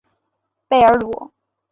[0.67, 1.31] 贝尔卢。